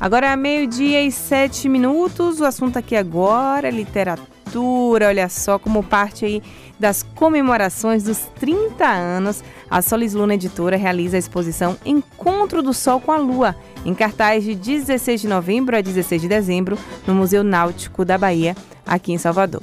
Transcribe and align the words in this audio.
Agora 0.00 0.36
meio-dia 0.36 1.02
e 1.02 1.10
sete 1.10 1.68
minutos. 1.68 2.40
O 2.40 2.44
assunto 2.44 2.78
aqui 2.78 2.94
agora 2.94 3.68
é 3.68 3.70
literatura. 3.70 5.08
Olha 5.08 5.28
só 5.28 5.58
como 5.58 5.82
parte 5.82 6.24
aí 6.24 6.42
das 6.78 7.02
comemorações 7.02 8.04
dos 8.04 8.18
30 8.38 8.86
anos, 8.86 9.42
a 9.70 9.80
Solis 9.82 10.14
Luna 10.14 10.34
Editora 10.34 10.76
realiza 10.76 11.16
a 11.16 11.18
exposição 11.18 11.76
Encontro 11.84 12.62
do 12.62 12.72
Sol 12.72 13.00
com 13.00 13.12
a 13.12 13.16
Lua, 13.16 13.56
em 13.84 13.94
cartaz 13.94 14.44
de 14.44 14.54
16 14.54 15.22
de 15.22 15.28
novembro 15.28 15.76
a 15.76 15.80
16 15.80 16.22
de 16.22 16.28
dezembro, 16.28 16.78
no 17.06 17.14
Museu 17.14 17.42
Náutico 17.42 18.04
da 18.04 18.18
Bahia, 18.18 18.54
aqui 18.86 19.12
em 19.12 19.18
Salvador. 19.18 19.62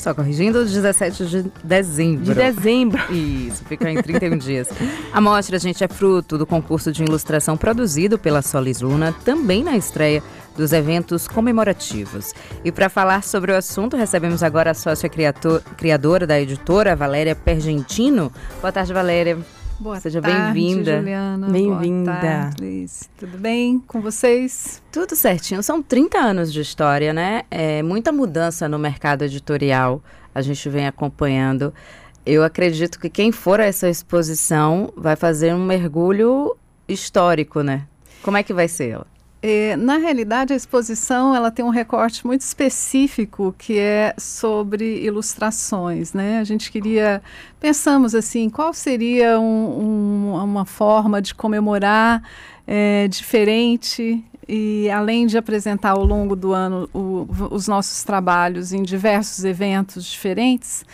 Só 0.00 0.14
corrigindo, 0.14 0.64
17 0.64 1.26
de 1.26 1.52
dezembro. 1.62 2.24
De 2.24 2.34
dezembro. 2.34 3.12
Isso, 3.12 3.62
fica 3.66 3.90
em 3.90 4.00
31 4.00 4.38
dias. 4.40 4.66
A 5.12 5.20
mostra, 5.20 5.58
gente, 5.58 5.84
é 5.84 5.88
fruto 5.88 6.38
do 6.38 6.46
concurso 6.46 6.90
de 6.90 7.04
ilustração 7.04 7.54
produzido 7.54 8.18
pela 8.18 8.40
Solis 8.40 8.80
Luna, 8.80 9.14
também 9.26 9.62
na 9.62 9.76
estreia 9.76 10.22
dos 10.56 10.72
eventos 10.72 11.28
comemorativos. 11.28 12.32
E 12.64 12.72
para 12.72 12.88
falar 12.88 13.22
sobre 13.22 13.52
o 13.52 13.56
assunto, 13.56 13.94
recebemos 13.94 14.42
agora 14.42 14.70
a 14.70 14.74
sócia 14.74 15.10
criadora 15.76 16.26
da 16.26 16.40
editora, 16.40 16.96
Valéria 16.96 17.36
Pergentino. 17.36 18.32
Boa 18.62 18.72
tarde, 18.72 18.94
Valéria. 18.94 19.36
Boa 19.80 19.98
Seja 19.98 20.20
bem-vinda. 20.20 20.98
Juliana. 20.98 21.48
Bem-vinda. 21.48 22.50
Tudo 23.16 23.38
bem 23.38 23.78
com 23.78 24.02
vocês? 24.02 24.82
Tudo 24.92 25.16
certinho. 25.16 25.62
São 25.62 25.82
30 25.82 26.18
anos 26.18 26.52
de 26.52 26.60
história, 26.60 27.14
né? 27.14 27.44
É 27.50 27.82
muita 27.82 28.12
mudança 28.12 28.68
no 28.68 28.78
mercado 28.78 29.24
editorial. 29.24 30.02
A 30.34 30.42
gente 30.42 30.68
vem 30.68 30.86
acompanhando. 30.86 31.72
Eu 32.26 32.44
acredito 32.44 33.00
que 33.00 33.08
quem 33.08 33.32
for 33.32 33.58
a 33.58 33.64
essa 33.64 33.88
exposição 33.88 34.92
vai 34.94 35.16
fazer 35.16 35.54
um 35.54 35.64
mergulho 35.64 36.54
histórico, 36.86 37.62
né? 37.62 37.86
Como 38.22 38.36
é 38.36 38.42
que 38.42 38.52
vai 38.52 38.68
ser 38.68 38.90
ela? 38.90 39.06
É, 39.42 39.74
na 39.74 39.96
realidade, 39.96 40.52
a 40.52 40.56
exposição 40.56 41.34
ela 41.34 41.50
tem 41.50 41.64
um 41.64 41.70
recorte 41.70 42.26
muito 42.26 42.42
específico 42.42 43.54
que 43.56 43.78
é 43.78 44.14
sobre 44.18 45.02
ilustrações, 45.02 46.12
né? 46.12 46.38
A 46.40 46.44
gente 46.44 46.70
queria, 46.70 47.22
pensamos 47.58 48.14
assim, 48.14 48.50
qual 48.50 48.74
seria 48.74 49.40
um, 49.40 50.34
um, 50.34 50.34
uma 50.34 50.66
forma 50.66 51.22
de 51.22 51.34
comemorar 51.34 52.22
é, 52.66 53.08
diferente 53.08 54.22
e 54.46 54.90
além 54.90 55.26
de 55.26 55.38
apresentar 55.38 55.92
ao 55.92 56.04
longo 56.04 56.36
do 56.36 56.52
ano 56.52 56.86
o, 56.92 57.26
os 57.50 57.66
nossos 57.66 58.02
trabalhos 58.04 58.74
em 58.74 58.82
diversos 58.82 59.42
eventos 59.44 60.04
diferentes, 60.04 60.84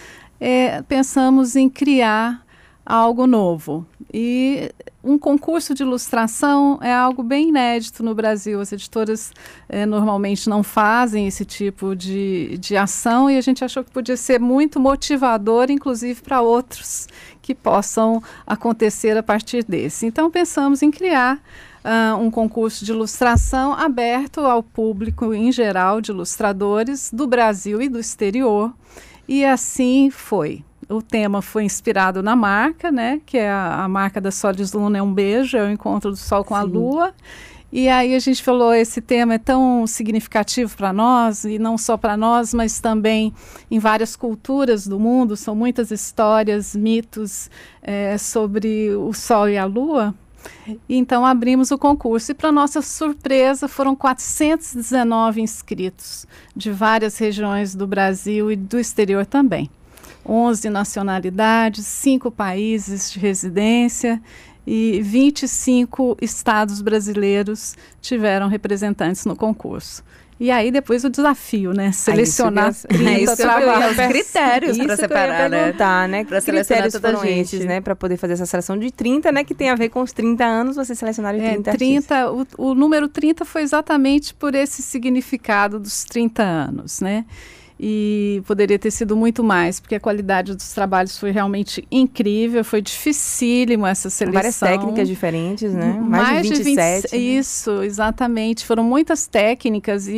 é, 0.40 0.82
pensamos 0.82 1.56
em 1.56 1.68
criar 1.68 2.46
algo 2.84 3.26
novo. 3.26 3.84
E 4.12 4.70
um 5.02 5.18
concurso 5.18 5.74
de 5.74 5.82
ilustração 5.82 6.78
é 6.82 6.92
algo 6.92 7.22
bem 7.22 7.48
inédito 7.50 8.02
no 8.02 8.14
Brasil. 8.14 8.60
As 8.60 8.72
editoras 8.72 9.32
eh, 9.68 9.86
normalmente 9.86 10.48
não 10.48 10.62
fazem 10.62 11.26
esse 11.26 11.44
tipo 11.44 11.94
de, 11.94 12.56
de 12.58 12.76
ação 12.76 13.30
e 13.30 13.36
a 13.36 13.40
gente 13.40 13.64
achou 13.64 13.84
que 13.84 13.90
podia 13.90 14.16
ser 14.16 14.40
muito 14.40 14.80
motivador, 14.80 15.70
inclusive 15.70 16.20
para 16.22 16.40
outros 16.40 17.08
que 17.40 17.54
possam 17.54 18.22
acontecer 18.46 19.16
a 19.16 19.22
partir 19.22 19.64
desse. 19.64 20.06
Então 20.06 20.30
pensamos 20.30 20.82
em 20.82 20.90
criar 20.90 21.40
uh, 21.84 22.16
um 22.20 22.30
concurso 22.30 22.84
de 22.84 22.90
ilustração 22.90 23.72
aberto 23.72 24.40
ao 24.40 24.62
público 24.62 25.32
em 25.32 25.52
geral 25.52 26.00
de 26.00 26.10
ilustradores 26.10 27.10
do 27.12 27.26
Brasil 27.26 27.80
e 27.80 27.88
do 27.88 28.00
exterior. 28.00 28.72
E 29.28 29.44
assim 29.44 30.10
foi. 30.10 30.64
O 30.88 31.02
tema 31.02 31.42
foi 31.42 31.64
inspirado 31.64 32.22
na 32.22 32.36
marca, 32.36 32.92
né? 32.92 33.20
Que 33.26 33.38
é 33.38 33.50
a, 33.50 33.84
a 33.84 33.88
marca 33.88 34.20
da 34.20 34.30
Solis 34.30 34.72
Luna 34.72 34.98
é 34.98 35.02
um 35.02 35.12
beijo, 35.12 35.56
é 35.56 35.64
o 35.64 35.70
encontro 35.70 36.10
do 36.10 36.16
sol 36.16 36.44
com 36.44 36.54
Sim. 36.54 36.60
a 36.60 36.64
lua. 36.64 37.14
E 37.72 37.88
aí 37.88 38.14
a 38.14 38.18
gente 38.20 38.42
falou, 38.42 38.72
esse 38.72 39.00
tema 39.00 39.34
é 39.34 39.38
tão 39.38 39.86
significativo 39.86 40.76
para 40.76 40.92
nós, 40.92 41.44
e 41.44 41.58
não 41.58 41.76
só 41.76 41.96
para 41.96 42.16
nós, 42.16 42.54
mas 42.54 42.78
também 42.78 43.34
em 43.70 43.78
várias 43.78 44.14
culturas 44.14 44.86
do 44.86 45.00
mundo, 45.00 45.36
são 45.36 45.54
muitas 45.54 45.90
histórias, 45.90 46.76
mitos 46.76 47.50
é, 47.82 48.16
sobre 48.16 48.90
o 48.94 49.12
Sol 49.12 49.48
e 49.48 49.58
a 49.58 49.64
Lua. 49.64 50.14
Então 50.88 51.26
abrimos 51.26 51.72
o 51.72 51.78
concurso 51.78 52.30
e 52.30 52.34
para 52.34 52.52
nossa 52.52 52.80
surpresa 52.80 53.66
foram 53.66 53.96
419 53.96 55.40
inscritos 55.40 56.24
de 56.54 56.70
várias 56.70 57.18
regiões 57.18 57.74
do 57.74 57.86
Brasil 57.86 58.50
e 58.50 58.56
do 58.56 58.78
exterior 58.78 59.26
também. 59.26 59.68
11 60.28 60.68
nacionalidades, 60.70 61.86
5 61.86 62.30
países 62.30 63.10
de 63.10 63.18
residência 63.18 64.20
e 64.66 65.00
25 65.02 66.16
estados 66.20 66.82
brasileiros 66.82 67.76
tiveram 68.00 68.48
representantes 68.48 69.24
no 69.24 69.36
concurso. 69.36 70.02
E 70.38 70.50
aí 70.50 70.70
depois 70.70 71.02
o 71.02 71.08
desafio, 71.08 71.72
né? 71.72 71.92
Selecionar 71.92 72.70
isso 72.70 72.86
30 72.86 73.10
é 73.10 73.20
isso 73.22 73.36
trabalhos. 73.36 73.96
critérios 73.96 74.78
para 74.78 74.96
separar, 74.96 75.48
né? 75.48 75.72
né? 76.08 76.24
Para 76.24 76.40
selecionar 76.42 76.92
toda 76.92 77.16
gente. 77.16 77.58
né? 77.60 77.80
Para 77.80 77.96
poder 77.96 78.18
fazer 78.18 78.34
essa 78.34 78.44
seleção 78.44 78.78
de 78.78 78.90
30, 78.90 79.32
né? 79.32 79.44
Que 79.44 79.54
tem 79.54 79.70
a 79.70 79.74
ver 79.74 79.88
com 79.88 80.02
os 80.02 80.12
30 80.12 80.44
anos, 80.44 80.76
você 80.76 80.94
selecionaram 80.94 81.38
30 81.38 81.70
é, 81.70 81.72
30 81.74 82.32
o, 82.32 82.46
o 82.58 82.74
número 82.74 83.08
30 83.08 83.46
foi 83.46 83.62
exatamente 83.62 84.34
por 84.34 84.54
esse 84.54 84.82
significado 84.82 85.80
dos 85.80 86.04
30 86.04 86.42
anos, 86.42 87.00
né? 87.00 87.24
E 87.78 88.42
poderia 88.46 88.78
ter 88.78 88.90
sido 88.90 89.14
muito 89.14 89.44
mais, 89.44 89.78
porque 89.78 89.94
a 89.94 90.00
qualidade 90.00 90.54
dos 90.54 90.72
trabalhos 90.72 91.18
foi 91.18 91.30
realmente 91.30 91.86
incrível, 91.90 92.64
foi 92.64 92.80
dificílimo 92.80 93.86
essa 93.86 94.08
seleção. 94.08 94.34
Várias 94.34 94.58
técnicas 94.58 95.06
diferentes, 95.06 95.72
né? 95.74 95.92
Mais, 95.92 96.28
Mais 96.28 96.46
de 96.48 96.54
27. 96.62 97.02
De 97.02 97.08
20, 97.08 97.12
né? 97.12 97.18
Isso, 97.18 97.82
exatamente. 97.82 98.64
Foram 98.64 98.82
muitas 98.82 99.26
técnicas 99.26 100.08
e, 100.08 100.14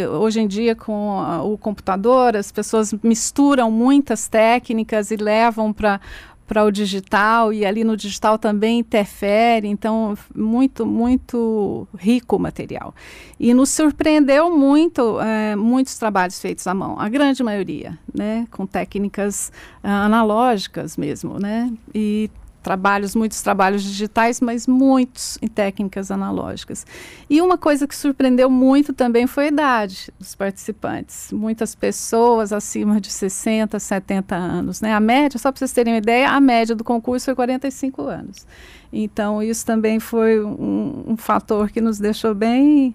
e 0.00 0.06
hoje 0.06 0.40
em 0.40 0.46
dia 0.46 0.76
com 0.76 1.18
a, 1.18 1.42
o 1.42 1.58
computador 1.58 2.36
as 2.36 2.52
pessoas 2.52 2.94
misturam 3.02 3.70
muitas 3.70 4.28
técnicas 4.28 5.10
e 5.10 5.16
levam 5.16 5.72
para 5.72 6.00
para 6.46 6.64
o 6.64 6.70
digital 6.70 7.52
e 7.52 7.64
ali 7.64 7.84
no 7.84 7.96
digital 7.96 8.38
também 8.38 8.80
interfere, 8.80 9.66
então 9.68 10.16
muito, 10.34 10.84
muito 10.84 11.88
rico 11.98 12.36
o 12.36 12.38
material. 12.38 12.94
E 13.40 13.54
nos 13.54 13.70
surpreendeu 13.70 14.50
muito, 14.50 15.20
é, 15.20 15.56
muitos 15.56 15.96
trabalhos 15.96 16.40
feitos 16.40 16.66
à 16.66 16.74
mão, 16.74 16.98
a 16.98 17.08
grande 17.08 17.42
maioria, 17.42 17.98
né, 18.12 18.46
com 18.50 18.66
técnicas 18.66 19.50
uh, 19.82 19.88
analógicas 19.88 20.96
mesmo, 20.96 21.38
né, 21.38 21.72
e 21.94 22.30
trabalhos, 22.64 23.14
muitos 23.14 23.42
trabalhos 23.42 23.82
digitais, 23.82 24.40
mas 24.40 24.66
muitos 24.66 25.38
em 25.42 25.46
técnicas 25.46 26.10
analógicas. 26.10 26.86
E 27.28 27.40
uma 27.40 27.58
coisa 27.58 27.86
que 27.86 27.94
surpreendeu 27.94 28.48
muito 28.48 28.94
também 28.94 29.26
foi 29.26 29.44
a 29.44 29.48
idade 29.48 30.10
dos 30.18 30.34
participantes. 30.34 31.30
Muitas 31.30 31.74
pessoas 31.74 32.52
acima 32.52 33.00
de 33.00 33.10
60, 33.10 33.78
70 33.78 34.34
anos. 34.34 34.80
Né? 34.80 34.94
A 34.94 35.00
média, 35.00 35.38
só 35.38 35.52
para 35.52 35.58
vocês 35.58 35.72
terem 35.72 35.92
uma 35.92 35.98
ideia, 35.98 36.30
a 36.30 36.40
média 36.40 36.74
do 36.74 36.82
concurso 36.82 37.26
foi 37.26 37.34
45 37.34 38.02
anos. 38.02 38.46
Então, 38.90 39.42
isso 39.42 39.66
também 39.66 40.00
foi 40.00 40.42
um, 40.42 41.04
um 41.08 41.16
fator 41.16 41.70
que 41.70 41.80
nos 41.80 41.98
deixou 41.98 42.34
bem 42.34 42.94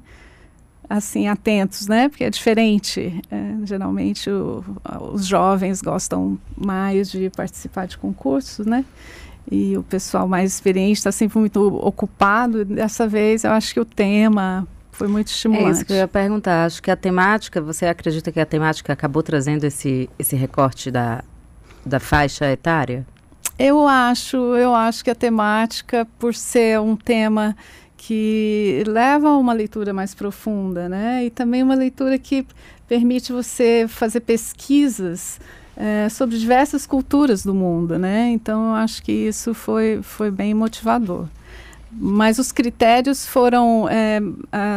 assim 0.89 1.27
atentos, 1.27 1.87
né? 1.87 2.09
Porque 2.09 2.23
é 2.23 2.29
diferente. 2.29 3.21
É, 3.29 3.55
geralmente 3.63 4.29
o, 4.29 4.63
os 5.13 5.25
jovens 5.25 5.81
gostam 5.81 6.39
mais 6.57 7.11
de 7.11 7.29
participar 7.29 7.85
de 7.85 7.97
concursos, 7.97 8.65
né? 8.65 8.83
E 9.51 9.77
o 9.77 9.83
pessoal 9.83 10.27
mais 10.27 10.53
experiente 10.53 10.99
está 10.99 11.11
sempre 11.11 11.39
muito 11.39 11.75
ocupado. 11.77 12.63
Dessa 12.63 13.07
vez, 13.07 13.43
eu 13.43 13.51
acho 13.51 13.73
que 13.73 13.79
o 13.79 13.85
tema 13.85 14.67
foi 14.91 15.07
muito 15.07 15.27
estimulante. 15.27 15.67
É 15.67 15.71
isso 15.71 15.85
que 15.85 15.93
eu 15.93 15.97
ia 15.97 16.07
perguntar. 16.07 16.65
Acho 16.65 16.81
que 16.83 16.91
a 16.91 16.95
temática, 16.95 17.61
você 17.61 17.85
acredita 17.85 18.31
que 18.31 18.39
a 18.39 18.45
temática 18.45 18.93
acabou 18.93 19.23
trazendo 19.23 19.63
esse, 19.63 20.09
esse 20.19 20.35
recorte 20.35 20.91
da, 20.91 21.23
da 21.85 21.99
faixa 21.99 22.45
etária? 22.51 23.05
Eu 23.57 23.87
acho, 23.87 24.37
eu 24.37 24.73
acho 24.75 25.03
que 25.03 25.09
a 25.09 25.15
temática, 25.15 26.07
por 26.17 26.35
ser 26.35 26.79
um 26.79 26.95
tema 26.95 27.55
que 27.97 28.83
leva 28.87 29.29
a 29.29 29.37
uma 29.37 29.51
leitura 29.51 29.93
mais 29.93 30.13
profunda, 30.15 30.87
né? 30.87 31.25
E 31.25 31.29
também 31.29 31.61
uma 31.61 31.75
leitura 31.75 32.17
que 32.17 32.45
permite 32.87 33.31
você 33.31 33.85
fazer 33.87 34.21
pesquisas 34.21 35.39
é, 35.79 36.09
sobre 36.09 36.37
diversas 36.37 36.85
culturas 36.85 37.41
do 37.41 37.55
mundo, 37.55 37.97
né? 37.97 38.29
Então 38.31 38.67
eu 38.67 38.75
acho 38.75 39.01
que 39.01 39.13
isso 39.13 39.53
foi, 39.53 40.01
foi 40.03 40.29
bem 40.29 40.53
motivador. 40.53 41.25
Mas 41.91 42.37
os 42.37 42.51
critérios 42.51 43.25
foram, 43.25 43.87
é, 43.89 44.19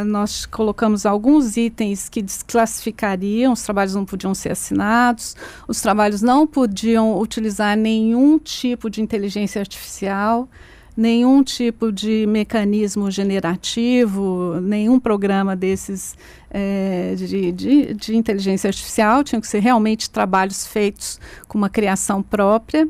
nós 0.06 0.46
colocamos 0.46 1.04
alguns 1.04 1.58
itens 1.58 2.08
que 2.08 2.22
desclassificariam, 2.22 3.52
os 3.52 3.62
trabalhos 3.62 3.94
não 3.94 4.06
podiam 4.06 4.32
ser 4.32 4.52
assinados, 4.52 5.36
os 5.68 5.80
trabalhos 5.82 6.22
não 6.22 6.46
podiam 6.46 7.18
utilizar 7.18 7.76
nenhum 7.76 8.38
tipo 8.38 8.88
de 8.88 9.02
inteligência 9.02 9.60
artificial, 9.60 10.48
nenhum 10.96 11.42
tipo 11.42 11.90
de 11.90 12.26
mecanismo 12.26 13.10
generativo, 13.10 14.60
nenhum 14.60 15.00
programa 15.00 15.56
desses 15.56 16.16
é, 16.50 17.14
de, 17.16 17.52
de, 17.52 17.94
de, 17.94 18.16
inteligência 18.16 18.68
artificial, 18.68 19.24
tinham 19.24 19.40
que 19.40 19.46
ser 19.46 19.60
realmente 19.60 20.10
trabalhos 20.10 20.66
feitos 20.66 21.18
com 21.48 21.56
uma 21.56 21.70
criação 21.70 22.22
própria. 22.22 22.88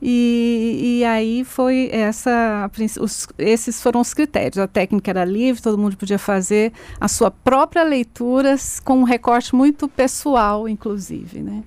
E, 0.00 1.00
e 1.00 1.04
aí 1.04 1.44
foi 1.44 1.90
essa, 1.92 2.70
os, 3.00 3.26
esses 3.36 3.82
foram 3.82 4.00
os 4.00 4.14
critérios. 4.14 4.58
A 4.58 4.68
técnica 4.68 5.10
era 5.10 5.24
livre, 5.24 5.60
todo 5.60 5.76
mundo 5.78 5.96
podia 5.96 6.18
fazer 6.18 6.72
a 7.00 7.08
sua 7.08 7.30
própria 7.30 7.82
leitura 7.82 8.56
com 8.84 8.98
um 8.98 9.04
recorte 9.04 9.54
muito 9.54 9.88
pessoal, 9.88 10.68
inclusive, 10.68 11.40
né? 11.40 11.64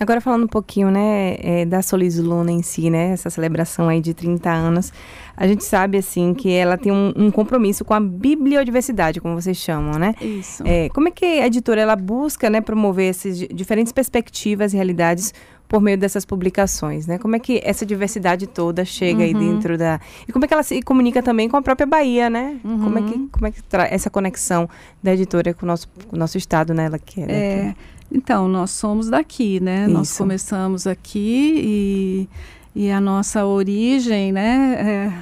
Agora 0.00 0.20
falando 0.20 0.44
um 0.44 0.48
pouquinho, 0.48 0.90
né, 0.90 1.36
é, 1.40 1.64
da 1.64 1.82
Solis 1.82 2.18
Luna 2.18 2.52
em 2.52 2.62
si, 2.62 2.88
né, 2.88 3.10
essa 3.10 3.28
celebração 3.30 3.88
aí 3.88 4.00
de 4.00 4.14
30 4.14 4.48
anos, 4.50 4.92
a 5.36 5.46
gente 5.46 5.64
sabe, 5.64 5.98
assim, 5.98 6.34
que 6.34 6.52
ela 6.52 6.76
tem 6.78 6.92
um, 6.92 7.12
um 7.16 7.30
compromisso 7.30 7.84
com 7.84 7.94
a 7.94 8.00
bibliodiversidade, 8.00 9.20
como 9.20 9.34
vocês 9.34 9.56
chamam, 9.56 9.98
né? 9.98 10.14
Isso. 10.20 10.62
É, 10.66 10.88
como 10.90 11.08
é 11.08 11.10
que 11.10 11.24
a 11.24 11.46
editora, 11.46 11.80
ela 11.80 11.96
busca, 11.96 12.48
né, 12.48 12.60
promover 12.60 13.10
essas 13.10 13.38
diferentes 13.38 13.92
perspectivas 13.92 14.72
e 14.72 14.76
realidades 14.76 15.34
por 15.68 15.82
meio 15.82 15.98
dessas 15.98 16.24
publicações, 16.24 17.06
né? 17.06 17.18
Como 17.18 17.36
é 17.36 17.38
que 17.38 17.60
essa 17.62 17.84
diversidade 17.84 18.46
toda 18.46 18.84
chega 18.84 19.18
uhum. 19.18 19.24
aí 19.24 19.34
dentro 19.34 19.76
da 19.76 20.00
e 20.26 20.32
como 20.32 20.44
é 20.44 20.48
que 20.48 20.54
ela 20.54 20.62
se 20.62 20.80
comunica 20.82 21.22
também 21.22 21.48
com 21.48 21.56
a 21.56 21.62
própria 21.62 21.86
Bahia, 21.86 22.30
né? 22.30 22.58
Uhum. 22.64 22.78
Como 22.78 22.98
é 22.98 23.02
que 23.02 23.28
como 23.28 23.46
é 23.46 23.50
que 23.50 23.60
essa 23.90 24.08
conexão 24.08 24.68
da 25.02 25.12
editora 25.12 25.52
com 25.52 25.66
o 25.66 25.68
nosso 25.68 25.88
com 26.08 26.16
o 26.16 26.18
nosso 26.18 26.38
estado, 26.38 26.72
né? 26.72 26.86
Ela 26.86 26.98
quer. 26.98 27.30
É, 27.30 27.74
então 28.10 28.48
nós 28.48 28.70
somos 28.70 29.10
daqui, 29.10 29.60
né? 29.60 29.84
Isso. 29.84 29.92
Nós 29.92 30.16
começamos 30.16 30.86
aqui 30.86 31.60
e 31.62 32.28
e 32.74 32.90
a 32.92 33.00
nossa 33.00 33.44
origem, 33.44 34.30
né? 34.30 34.76
É, 34.78 35.12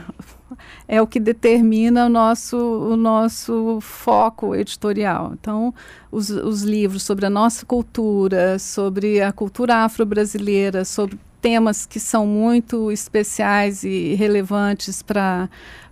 é 0.88 1.00
o 1.00 1.06
que 1.06 1.18
determina 1.20 2.06
o 2.06 2.08
nosso, 2.08 2.56
o 2.56 2.96
nosso 2.96 3.78
foco 3.80 4.54
editorial. 4.54 5.32
Então, 5.38 5.74
os, 6.10 6.30
os 6.30 6.62
livros 6.62 7.02
sobre 7.02 7.26
a 7.26 7.30
nossa 7.30 7.64
cultura, 7.64 8.58
sobre 8.58 9.20
a 9.20 9.32
cultura 9.32 9.76
afro-brasileira, 9.84 10.84
sobre 10.84 11.18
temas 11.40 11.86
que 11.86 12.00
são 12.00 12.26
muito 12.26 12.90
especiais 12.90 13.84
e 13.84 14.14
relevantes 14.14 15.02
para 15.02 15.48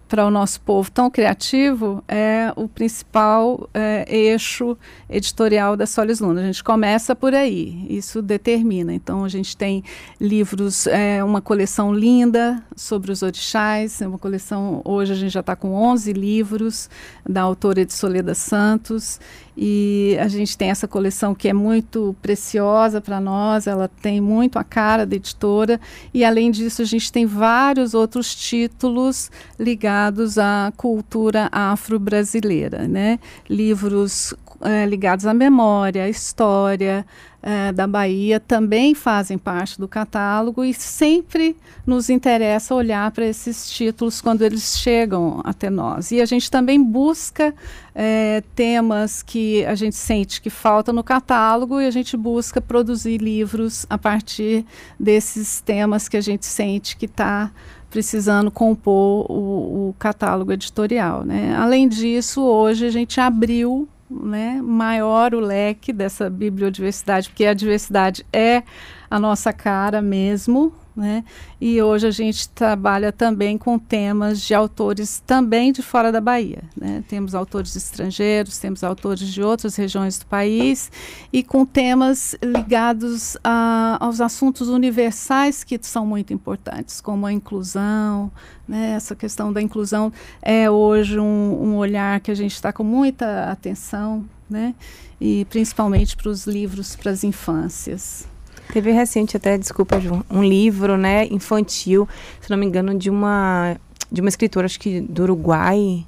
para 0.09 0.27
o 0.27 0.31
nosso 0.31 0.61
povo 0.61 0.91
tão 0.91 1.11
criativo 1.11 2.03
é 2.07 2.53
o 2.57 2.69
principal 2.69 3.69
é, 3.73 4.05
eixo 4.09 4.77
editorial 5.09 5.77
da 5.77 5.87
Solis 5.87 6.21
Luna. 6.21 6.43
A 6.43 6.45
gente 6.45 6.63
começa 6.63 7.17
por 7.17 7.35
aí, 7.35 7.87
isso 7.89 8.21
determina. 8.21 8.93
Então, 8.93 9.25
a 9.25 9.29
gente 9.29 9.57
tem 9.57 9.83
livros, 10.21 10.87
é, 10.87 11.23
uma 11.25 11.41
coleção 11.41 11.93
linda 11.93 12.63
sobre 12.77 13.11
os 13.11 13.23
orixás, 13.23 14.01
é 14.03 14.07
uma 14.07 14.19
coleção, 14.19 14.83
hoje 14.85 15.13
a 15.13 15.17
gente 15.17 15.33
já 15.33 15.41
está 15.41 15.57
com 15.57 15.75
11 15.75 16.13
livros, 16.13 16.91
da 17.29 17.43
autora 17.43 17.85
de 17.85 17.93
Soleda 17.93 18.35
Santos, 18.35 19.19
e 19.57 20.17
a 20.21 20.29
gente 20.29 20.57
tem 20.57 20.71
essa 20.71 20.89
coleção 20.89 21.35
que 21.35 21.49
é 21.49 21.53
muito 21.53 22.15
preciosa 22.21 23.01
para 23.01 23.21
nós, 23.21 23.67
ela 23.67 23.89
tem 23.89 24.21
muito 24.21 24.59
a 24.59 24.65
cara 24.65 25.07
da 25.07 25.17
editora, 25.17 25.81
e 26.13 26.25
além 26.25 26.51
disso, 26.51 26.83
a 26.83 26.85
gente 26.85 27.13
tem 27.13 27.27
vários 27.27 27.95
outros 27.95 28.35
títulos 28.35 29.31
ligados 29.59 30.39
à 30.39 30.73
cultura 30.77 31.49
afro-brasileira, 31.53 32.89
né? 32.89 33.19
Livros 33.49 34.35
é, 34.65 34.87
ligados 34.87 35.27
à 35.27 35.35
memória, 35.35 36.05
à 36.05 36.09
história, 36.09 37.07
é, 37.47 37.71
da 37.73 37.87
Bahia 37.87 38.41
também 38.41 38.95
fazem 38.95 39.37
parte 39.37 39.79
do 39.79 39.87
catálogo 39.87 40.65
e 40.65 40.73
sempre 40.73 41.55
nos 41.87 42.09
interessa 42.09 42.75
olhar 42.75 43.11
para 43.11 43.27
esses 43.27 43.71
títulos 43.71 44.23
quando 44.23 44.41
eles 44.41 44.79
chegam 44.79 45.43
até 45.45 45.69
nós. 45.69 46.11
E 46.11 46.23
a 46.23 46.25
gente 46.25 46.51
também 46.51 46.83
busca 46.83 47.55
é, 47.95 48.43
temas 48.57 49.23
que 49.23 49.63
a 49.67 49.75
gente 49.75 49.95
sente 49.95 50.41
que 50.41 50.49
falta 50.49 50.91
no 50.91 51.05
catálogo 51.05 51.83
e 51.83 51.87
a 51.87 51.91
gente 51.91 52.17
busca 52.17 52.63
produzir 52.63 53.19
livros 53.19 53.85
a 53.91 53.99
partir 53.99 54.65
desses 54.99 55.61
temas 55.61 56.09
que 56.09 56.17
a 56.17 56.23
gente 56.23 56.47
sente 56.47 56.97
que 56.97 57.05
está 57.05 57.53
precisando 57.91 58.51
compor 58.51 59.31
o, 59.31 59.91
o, 59.91 59.95
catálogo 59.99 60.51
editorial. 60.51 61.25
Né? 61.25 61.55
Além 61.57 61.87
disso, 61.87 62.43
hoje 62.43 62.87
a 62.87 62.91
gente 62.91 63.21
abriu 63.21 63.87
né, 64.11 64.61
maior 64.63 65.35
o 65.35 65.41
leque 65.41 65.93
dessa 65.93 66.29
bibliodiversidade, 66.29 67.29
porque 67.29 67.47
a 67.47 67.55
diversidade 67.55 68.25
é 68.33 68.63
a 69.11 69.19
nossa 69.19 69.53
cara 69.53 70.03
mesmo, 70.03 70.73
né? 70.97 71.25
E 71.61 71.83
hoje 71.83 72.07
a 72.07 72.11
gente 72.11 72.49
trabalha 72.51 73.11
também 73.11 73.59
com 73.59 73.79
temas 73.79 74.41
de 74.41 74.55
autores 74.55 75.21
também 75.27 75.73
de 75.73 75.83
fora 75.83 76.13
da 76.13 76.21
Bahia. 76.21 76.63
Né? 76.77 77.03
Temos 77.09 77.35
autores 77.35 77.75
estrangeiros, 77.75 78.59
temos 78.59 78.85
autores 78.85 79.27
de 79.27 79.43
outras 79.43 79.75
regiões 79.75 80.19
do 80.19 80.27
país 80.27 80.93
e 81.33 81.43
com 81.43 81.67
temas 81.67 82.37
ligados 82.41 83.37
a, 83.43 83.97
aos 83.99 84.21
assuntos 84.21 84.69
universais 84.69 85.65
que 85.65 85.79
são 85.83 86.07
muito 86.07 86.33
importantes, 86.33 87.01
como 87.01 87.27
a 87.27 87.33
inclusão. 87.33 88.31
Né? 88.69 88.93
Essa 88.93 89.17
questão 89.17 89.53
da 89.53 89.61
inclusão 89.61 90.13
é 90.41 90.71
hoje 90.71 91.19
um, 91.19 91.25
um 91.25 91.77
olhar 91.77 92.21
que 92.21 92.31
a 92.31 92.37
gente 92.37 92.55
está 92.55 92.73
com 92.73 92.85
muita 92.85 93.51
atenção, 93.51 94.25
né? 94.49 94.75
e 95.21 95.45
principalmente 95.47 96.17
para 96.17 96.29
os 96.29 96.47
livros 96.47 96.95
para 96.95 97.11
as 97.11 97.25
infâncias. 97.25 98.33
Teve 98.73 98.91
recente 98.91 99.37
até, 99.37 99.57
desculpa, 99.57 100.01
João, 100.01 100.25
um 100.31 100.43
livro, 100.43 100.97
né, 100.97 101.27
infantil, 101.27 102.09
se 102.41 102.51
não 102.51 102.57
me 102.57 102.67
engano, 102.67 102.97
de 102.99 103.11
uma 103.11 103.77
de 104.11 104.21
uma 104.21 104.29
escritora, 104.29 104.67
acho 104.67 104.79
que 104.79 105.01
do 105.01 105.25
Uruguai, 105.25 106.07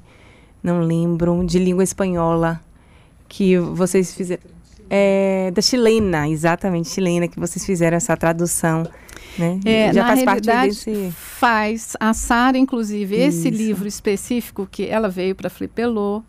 não 0.63 0.79
lembro, 0.79 1.43
de 1.45 1.59
língua 1.59 1.83
espanhola, 1.83 2.61
que 3.27 3.57
vocês 3.57 4.13
fizeram. 4.13 4.41
É, 4.89 5.51
da 5.53 5.61
chilena, 5.61 6.29
exatamente, 6.29 6.89
chilena, 6.89 7.27
que 7.27 7.37
vocês 7.37 7.65
fizeram 7.65 7.97
essa 7.97 8.15
tradução. 8.15 8.87
Né? 9.37 9.59
É, 9.65 9.93
Já 9.93 10.07
faz 10.07 10.23
parte 10.23 10.47
desse. 10.47 11.11
Faz. 11.11 11.97
A 11.99 12.13
Sara, 12.13 12.57
inclusive, 12.57 13.15
Isso. 13.15 13.39
esse 13.39 13.49
livro 13.49 13.85
específico 13.87 14.67
que 14.71 14.85
ela 14.85 15.09
veio 15.09 15.35
para 15.35 15.49
Flipelô, 15.49 16.23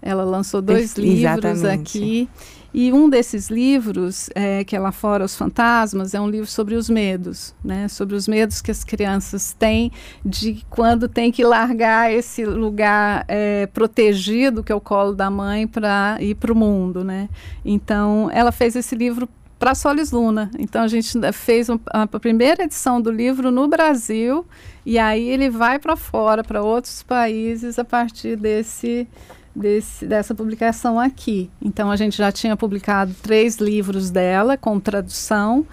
ela 0.00 0.22
lançou 0.22 0.62
dois 0.62 0.96
Ex 0.96 0.98
livros 0.98 1.44
exatamente. 1.44 1.98
aqui. 1.98 2.28
E 2.78 2.92
um 2.92 3.08
desses 3.08 3.48
livros, 3.48 4.28
é, 4.34 4.62
que 4.62 4.76
é 4.76 4.78
Lá 4.78 4.92
Fora 4.92 5.24
os 5.24 5.34
Fantasmas, 5.34 6.12
é 6.12 6.20
um 6.20 6.28
livro 6.28 6.46
sobre 6.46 6.74
os 6.74 6.90
medos, 6.90 7.54
né? 7.64 7.88
Sobre 7.88 8.14
os 8.14 8.28
medos 8.28 8.60
que 8.60 8.70
as 8.70 8.84
crianças 8.84 9.54
têm 9.58 9.90
de 10.22 10.62
quando 10.68 11.08
tem 11.08 11.32
que 11.32 11.42
largar 11.42 12.12
esse 12.12 12.44
lugar 12.44 13.24
é, 13.28 13.66
protegido, 13.68 14.62
que 14.62 14.70
é 14.70 14.74
o 14.74 14.80
colo 14.80 15.14
da 15.14 15.30
mãe, 15.30 15.66
para 15.66 16.18
ir 16.20 16.34
para 16.34 16.52
o 16.52 16.54
mundo, 16.54 17.02
né? 17.02 17.30
Então, 17.64 18.28
ela 18.30 18.52
fez 18.52 18.76
esse 18.76 18.94
livro 18.94 19.26
para 19.58 19.74
Solis 19.74 20.12
Luna. 20.12 20.50
Então 20.58 20.82
a 20.82 20.88
gente 20.88 21.18
fez 21.32 21.70
a, 21.70 21.78
a, 21.86 22.06
primeira 22.06 22.64
edição 22.64 23.00
do 23.00 23.10
livro 23.10 23.50
no 23.50 23.66
Brasil 23.66 24.44
e 24.84 24.98
aí 24.98 25.26
ele 25.30 25.48
vai 25.48 25.78
para 25.78 25.96
fora, 25.96 26.44
para 26.44 26.62
outros 26.62 27.02
países 27.02 27.78
a 27.78 27.84
partir 27.86 28.36
desse 28.36 29.08
desse, 29.56 30.06
dessa 30.06 30.34
publicação 30.34 31.00
aqui. 31.00 31.50
Então, 31.60 31.90
a 31.90 31.96
gente 31.96 32.16
já 32.16 32.30
tinha 32.30 32.56
publicado 32.56 33.14
três 33.22 33.56
livros 33.56 34.10
dela 34.10 34.56
com 34.56 34.78
tradução. 34.78 35.66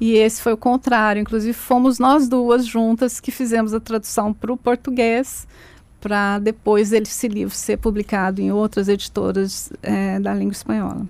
E 0.00 0.14
esse 0.14 0.40
foi 0.40 0.52
o 0.52 0.56
contrário. 0.56 1.20
Inclusive, 1.20 1.52
fomos 1.52 1.98
nós 1.98 2.28
duas 2.28 2.66
juntas 2.66 3.20
que 3.20 3.30
fizemos 3.30 3.74
a 3.74 3.80
tradução 3.80 4.32
para 4.32 4.52
o 4.52 4.56
português, 4.56 5.46
para 6.00 6.38
depois 6.38 6.92
esse 6.92 7.28
livro 7.28 7.54
ser 7.54 7.76
publicado 7.76 8.40
em 8.40 8.50
outras 8.50 8.88
editoras 8.88 9.70
é, 9.82 10.18
da 10.18 10.32
língua 10.32 10.52
espanhola. 10.52 11.06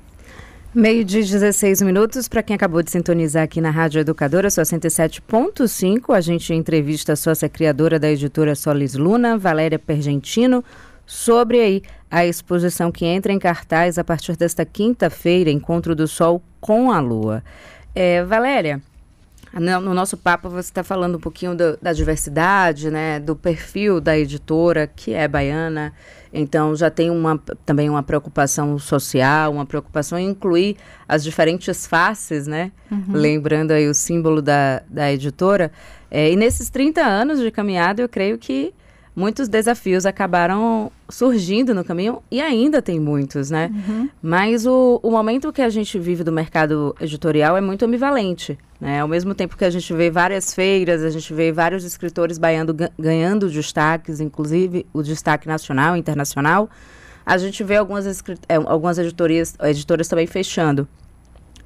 Meio 0.73 1.05
de 1.05 1.21
16 1.21 1.83
minutos, 1.83 2.29
para 2.29 2.45
quem 2.45 2.55
acabou 2.55 2.81
de 2.81 2.93
sintonizar 2.93 3.43
aqui 3.43 3.61
na 3.61 3.71
Rádio 3.71 4.01
Educadora, 4.01 4.49
sua 4.51 4.63
107.5, 4.63 6.15
a 6.15 6.21
gente 6.21 6.55
entrevista 6.55 7.15
a 7.15 7.17
sócia 7.17 7.49
criadora 7.49 7.99
da 7.99 8.09
editora 8.09 8.55
Solis 8.55 8.95
Luna, 8.95 9.37
Valéria 9.37 9.81
Pergentino, 9.81 10.65
sobre 11.05 11.59
aí 11.61 11.83
a 12.11 12.27
exposição 12.27 12.91
que 12.91 13.05
entra 13.05 13.33
em 13.33 13.39
cartaz 13.39 13.99
a 13.99 14.05
partir 14.05 14.37
desta 14.37 14.65
quinta-feira, 14.65 15.51
Encontro 15.51 15.95
do 15.95 16.09
Sol 16.09 16.43
com 16.61 16.91
a 16.91 17.01
Lua. 17.01 17.43
É, 17.95 18.25
Valéria, 18.25 18.83
no 19.53 19.95
nosso 19.95 20.17
papo 20.17 20.49
você 20.49 20.69
está 20.69 20.85
falando 20.85 21.17
um 21.17 21.21
pouquinho 21.21 21.57
do, 21.57 21.77
da 21.79 21.93
diversidade, 21.93 22.91
né, 22.91 23.19
do 23.19 23.35
perfil 23.35 24.01
da 24.01 24.17
editora, 24.17 24.87
que 24.87 25.13
é 25.13 25.27
baiana, 25.27 25.93
então 26.33 26.77
já 26.77 26.89
tem 26.89 27.11
uma, 27.11 27.37
também 27.67 27.91
uma 27.91 28.03
preocupação 28.03 28.79
social, 28.79 29.53
uma 29.53 29.67
preocupação 29.67 30.19
em 30.19 30.29
incluir 30.29 30.77
as 31.09 31.25
diferentes 31.25 31.87
faces, 31.87 32.47
né, 32.47 32.71
uhum. 32.91 33.05
lembrando 33.13 33.73
aí 33.73 33.89
o 33.89 33.95
símbolo 33.95 34.41
da, 34.41 34.83
da 34.89 35.13
editora. 35.13 35.73
É, 36.09 36.31
e 36.31 36.37
nesses 36.37 36.71
30 36.71 37.01
anos 37.01 37.41
de 37.41 37.51
caminhada, 37.51 38.03
eu 38.03 38.09
creio 38.09 38.39
que 38.39 38.73
muitos 39.21 39.49
desafios 39.49 40.07
acabaram 40.07 40.91
surgindo 41.09 41.75
no 41.75 41.85
caminho 41.85 42.23
e 42.31 42.41
ainda 42.41 42.81
tem 42.81 42.99
muitos, 42.99 43.51
né? 43.51 43.71
Uhum. 43.71 44.09
Mas 44.23 44.67
o, 44.67 44.99
o 45.03 45.11
momento 45.11 45.53
que 45.53 45.63
a 45.63 45.69
gente 45.69 45.99
vive 45.99 46.25
do 46.25 46.33
mercado 46.33 46.97
editorial 47.01 47.57
é 47.57 47.61
muito 47.61 47.85
ambivalente, 47.85 48.59
né? 48.81 49.01
Ao 49.01 49.09
mesmo 49.09 49.35
tempo 49.35 49.57
que 49.59 49.65
a 49.65 49.71
gente 49.71 49.93
vê 49.93 50.11
várias 50.11 50.55
feiras, 50.55 51.05
a 51.05 51.11
gente 51.11 51.35
vê 51.35 51.53
vários 51.53 51.85
escritores 51.85 52.39
baiando, 52.39 52.75
ganhando 52.99 53.51
destaques, 53.51 54.21
inclusive 54.21 54.87
o 54.93 55.03
destaque 55.03 55.47
nacional 55.47 55.95
e 55.97 55.99
internacional, 55.99 56.71
a 57.27 57.37
gente 57.37 57.63
vê 57.63 57.77
algumas, 57.77 58.07
é, 58.49 58.55
algumas 58.55 58.99
editorias, 58.99 59.55
editoras 59.63 60.09
também 60.09 60.27
fechando. 60.27 60.89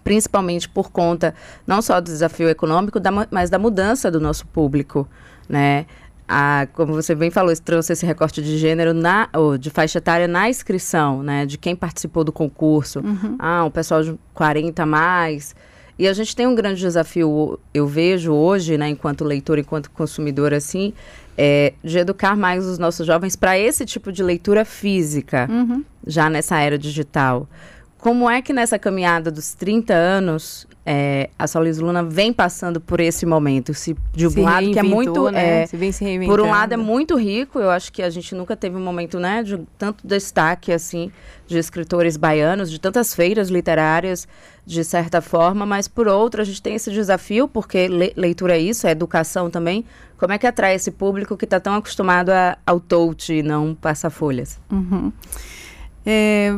principalmente 0.03 0.69
por 0.69 0.91
conta 0.91 1.35
não 1.67 1.81
só 1.81 2.01
do 2.01 2.05
desafio 2.05 2.49
econômico, 2.49 3.01
da, 3.01 3.11
mas 3.31 3.49
da 3.49 3.59
mudança 3.59 4.11
do 4.11 4.21
nosso 4.21 4.47
público, 4.47 5.09
né? 5.49 5.87
A, 6.27 6.67
como 6.73 6.95
você 6.95 7.15
bem 7.15 7.31
falou, 7.31 7.55
trouxe 7.63 7.93
esse 7.93 8.07
recorte 8.07 8.43
de 8.43 8.57
gênero 8.57 8.95
na, 8.95 9.29
ou 9.35 9.59
de 9.59 9.69
faixa 9.69 9.99
etária 9.99 10.27
na 10.27 10.49
inscrição, 10.49 11.23
né? 11.23 11.45
De 11.45 11.59
quem 11.59 11.77
participou 11.77 12.25
do 12.25 12.33
concurso. 12.33 13.01
Uhum. 13.01 13.37
Ah, 13.39 13.65
um 13.65 13.71
pessoal 13.71 14.03
de 14.03 14.19
40 14.33 14.83
a 14.83 14.87
mais. 14.87 15.55
E 15.99 16.09
a 16.09 16.13
gente 16.13 16.35
tem 16.35 16.47
um 16.47 16.55
grande 16.55 16.81
desafio, 16.81 17.59
eu 17.73 17.87
vejo 17.87 18.33
hoje, 18.33 18.77
né, 18.77 18.89
enquanto 18.89 19.23
leitor, 19.23 19.59
enquanto 19.59 19.91
consumidor, 19.93 20.53
assim, 20.53 20.93
é, 21.39 21.73
de 21.85 21.99
educar 21.99 22.37
mais 22.37 22.67
os 22.67 22.79
nossos 22.79 23.07
jovens 23.07 23.37
para 23.37 23.57
esse 23.57 23.85
tipo 23.85 24.11
de 24.11 24.23
leitura 24.23 24.65
física, 24.65 25.49
uhum. 25.49 25.85
já 26.05 26.29
nessa 26.29 26.59
era 26.59 26.77
digital. 26.77 27.49
Como 27.99 28.29
é 28.29 28.43
que 28.43 28.53
nessa 28.53 28.79
caminhada 28.79 29.31
dos 29.31 29.55
30 29.55 29.95
anos 29.95 30.67
é, 30.87 31.31
a 31.39 31.47
Solis 31.47 31.79
Luna 31.79 32.03
vem 32.03 32.33
passando 32.33 32.79
por 32.81 33.01
esse 33.01 33.25
momento? 33.25 33.73
Se 33.73 33.97
de 34.13 34.27
um 34.27 34.43
lado 34.43 34.71
que 34.71 34.79
é 34.79 34.83
muito, 34.83 35.31
né? 35.31 35.63
é, 35.63 35.67
se 35.67 35.77
vem 35.77 35.91
se 35.91 36.05
por 36.27 36.41
um 36.41 36.51
lado 36.51 36.75
é 36.75 36.77
muito 36.77 37.17
rico. 37.17 37.59
Eu 37.59 37.71
acho 37.71 37.91
que 37.91 38.03
a 38.03 38.11
gente 38.11 38.35
nunca 38.35 38.55
teve 38.55 38.77
um 38.77 38.85
momento, 38.85 39.19
né, 39.19 39.43
de 39.43 39.59
tanto 39.79 40.07
destaque 40.07 40.73
assim 40.73 41.11
de 41.47 41.59
escritores 41.59 42.17
baianos, 42.17 42.71
de 42.71 42.79
tantas 42.79 43.15
feiras 43.15 43.49
literárias, 43.49 44.27
de 44.65 44.85
certa 44.85 45.21
forma. 45.21 45.65
Mas 45.65 45.89
por 45.89 46.07
outro, 46.07 46.43
a 46.43 46.45
gente 46.45 46.61
tem 46.61 46.75
esse 46.75 46.91
desafio 46.91 47.49
porque 47.49 47.89
le 47.89 48.13
leitura 48.17 48.57
é 48.57 48.61
isso, 48.61 48.87
é 48.87 48.91
educação 48.91 49.49
também. 49.49 49.85
Como 50.19 50.33
é 50.33 50.39
que 50.39 50.47
atrai 50.47 50.75
esse 50.75 50.91
público 50.91 51.37
que 51.37 51.45
está 51.45 51.59
tão 51.59 51.75
acostumado 51.75 52.31
a, 52.31 52.59
ao 52.67 52.79
touch 52.79 53.33
e 53.33 53.43
não 53.43 53.75
passar 53.75 54.11
folhas? 54.11 54.61
Uhum. 54.71 55.13
É, 56.07 56.51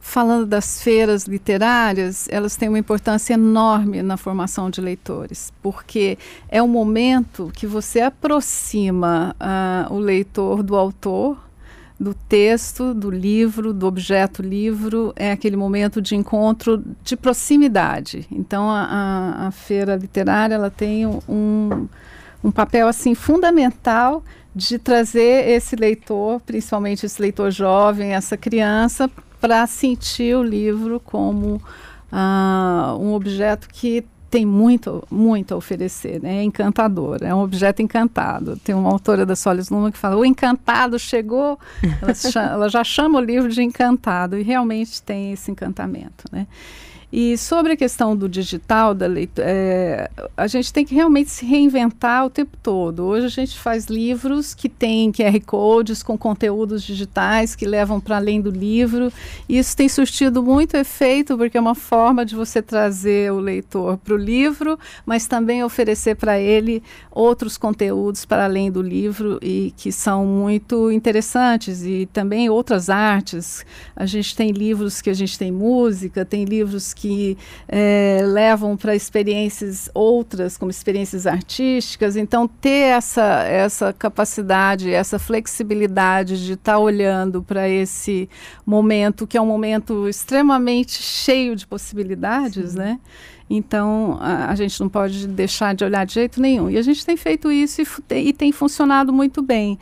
falando 0.00 0.44
das 0.44 0.82
feiras 0.82 1.24
literárias, 1.24 2.26
elas 2.30 2.56
têm 2.56 2.68
uma 2.68 2.78
importância 2.80 3.34
enorme 3.34 4.02
na 4.02 4.16
formação 4.16 4.68
de 4.68 4.80
leitores, 4.80 5.52
porque 5.62 6.18
é 6.48 6.60
o 6.60 6.66
momento 6.66 7.48
que 7.54 7.64
você 7.64 8.00
aproxima 8.00 9.36
uh, 9.40 9.94
o 9.94 10.00
leitor 10.00 10.64
do 10.64 10.74
autor, 10.74 11.38
do 11.98 12.12
texto, 12.12 12.94
do 12.94 13.10
livro, 13.10 13.72
do 13.72 13.86
objeto 13.86 14.42
livro, 14.42 15.12
é 15.16 15.32
aquele 15.32 15.56
momento 15.56 16.00
de 16.00 16.14
encontro 16.14 16.82
de 17.02 17.16
proximidade. 17.16 18.26
Então, 18.30 18.70
a, 18.70 18.82
a, 18.84 19.46
a 19.48 19.50
feira 19.50 19.96
literária 19.96 20.54
ela 20.54 20.70
tem 20.70 21.06
um, 21.06 21.88
um 22.42 22.50
papel 22.50 22.86
assim 22.86 23.14
fundamental 23.14 24.22
de 24.54 24.78
trazer 24.78 25.48
esse 25.48 25.76
leitor, 25.76 26.40
principalmente 26.40 27.06
esse 27.06 27.20
leitor 27.20 27.50
jovem, 27.50 28.14
essa 28.14 28.36
criança, 28.36 29.10
para 29.40 29.66
sentir 29.66 30.36
o 30.36 30.42
livro 30.42 31.00
como 31.00 31.62
uh, 32.12 32.98
um 32.98 33.12
objeto 33.12 33.68
que 33.68 34.04
tem 34.30 34.44
muito, 34.44 35.02
muito 35.10 35.54
a 35.54 35.56
oferecer, 35.56 36.20
né? 36.20 36.38
é 36.38 36.42
encantador, 36.42 37.18
é 37.22 37.34
um 37.34 37.40
objeto 37.40 37.80
encantado. 37.80 38.56
Tem 38.58 38.74
uma 38.74 38.90
autora 38.90 39.24
da 39.24 39.34
Solis 39.34 39.70
Luma 39.70 39.90
que 39.90 39.96
fala, 39.96 40.16
o 40.16 40.24
encantado 40.24 40.98
chegou, 40.98 41.58
ela, 42.02 42.14
chama, 42.14 42.46
ela 42.48 42.68
já 42.68 42.84
chama 42.84 43.18
o 43.18 43.22
livro 43.22 43.48
de 43.48 43.62
encantado, 43.62 44.36
e 44.36 44.42
realmente 44.42 45.02
tem 45.02 45.32
esse 45.32 45.50
encantamento. 45.50 46.24
Né? 46.30 46.46
E 47.10 47.38
sobre 47.38 47.72
a 47.72 47.76
questão 47.76 48.14
do 48.14 48.28
digital, 48.28 48.94
da 48.94 49.06
leitura, 49.06 49.46
é, 49.48 50.10
a 50.36 50.46
gente 50.46 50.70
tem 50.70 50.84
que 50.84 50.94
realmente 50.94 51.30
se 51.30 51.44
reinventar 51.46 52.26
o 52.26 52.30
tempo 52.30 52.54
todo. 52.62 53.02
Hoje 53.04 53.24
a 53.24 53.30
gente 53.30 53.58
faz 53.58 53.86
livros 53.86 54.54
que 54.54 54.68
têm 54.68 55.10
QR 55.10 55.40
codes 55.46 56.02
com 56.02 56.18
conteúdos 56.18 56.82
digitais 56.82 57.54
que 57.54 57.64
levam 57.64 57.98
para 57.98 58.16
além 58.16 58.42
do 58.42 58.50
livro. 58.50 59.10
Isso 59.48 59.74
tem 59.74 59.88
surtido 59.88 60.42
muito 60.42 60.76
efeito, 60.76 61.38
porque 61.38 61.56
é 61.56 61.60
uma 61.60 61.74
forma 61.74 62.26
de 62.26 62.34
você 62.34 62.60
trazer 62.60 63.32
o 63.32 63.40
leitor 63.40 63.96
para 63.96 64.12
o 64.12 64.18
livro, 64.18 64.78
mas 65.06 65.26
também 65.26 65.64
oferecer 65.64 66.14
para 66.14 66.38
ele 66.38 66.82
outros 67.10 67.56
conteúdos 67.56 68.26
para 68.26 68.44
além 68.44 68.70
do 68.70 68.82
livro 68.82 69.38
e 69.40 69.72
que 69.78 69.90
são 69.90 70.26
muito 70.26 70.92
interessantes. 70.92 71.82
E 71.84 72.06
também 72.12 72.50
outras 72.50 72.90
artes. 72.90 73.64
A 73.96 74.04
gente 74.04 74.36
tem 74.36 74.50
livros 74.50 75.00
que 75.00 75.08
a 75.08 75.14
gente 75.14 75.38
tem 75.38 75.50
música, 75.50 76.22
tem 76.22 76.44
livros 76.44 76.92
que 76.98 77.38
é, 77.68 78.22
levam 78.24 78.76
para 78.76 78.94
experiências 78.96 79.88
outras, 79.94 80.56
como 80.56 80.68
experiências 80.68 81.28
artísticas. 81.28 82.16
Então, 82.16 82.48
ter 82.48 82.90
essa, 82.90 83.44
essa 83.44 83.92
capacidade, 83.92 84.92
essa 84.92 85.16
flexibilidade 85.16 86.44
de 86.44 86.54
estar 86.54 86.72
tá 86.72 86.78
olhando 86.78 87.40
para 87.40 87.68
esse 87.68 88.28
momento, 88.66 89.28
que 89.28 89.36
é 89.38 89.40
um 89.40 89.46
momento 89.46 90.08
extremamente 90.08 91.00
cheio 91.00 91.54
de 91.54 91.64
possibilidades, 91.68 92.72
Sim. 92.72 92.78
né? 92.78 93.00
Então, 93.48 94.18
a, 94.20 94.50
a, 94.50 94.54
gente 94.56 94.78
não 94.80 94.88
pode 94.88 95.26
deixar 95.28 95.74
de 95.74 95.84
olhar 95.84 96.04
de 96.04 96.14
jeito 96.14 96.40
nenhum. 96.40 96.68
E 96.68 96.76
a 96.76 96.82
gente 96.82 97.06
tem 97.06 97.16
feito 97.16 97.50
isso 97.50 97.80
e, 97.80 98.14
e 98.14 98.32
tem 98.32 98.50
funcionado 98.52 99.12
muito 99.12 99.40
bem. 99.40 99.78